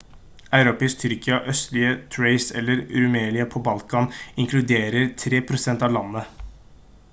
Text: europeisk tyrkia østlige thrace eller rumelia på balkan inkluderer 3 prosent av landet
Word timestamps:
europeisk 0.59 1.01
tyrkia 1.01 1.35
østlige 1.53 1.91
thrace 2.15 2.57
eller 2.61 2.81
rumelia 3.01 3.47
på 3.55 3.63
balkan 3.69 4.09
inkluderer 4.45 5.09
3 5.27 5.45
prosent 5.53 5.89
av 5.89 5.97
landet 5.99 6.45